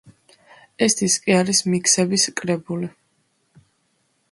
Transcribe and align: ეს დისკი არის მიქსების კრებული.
ეს 0.85 0.97
დისკი 1.01 1.35
არის 1.41 1.61
მიქსების 1.73 2.25
კრებული. 2.41 2.91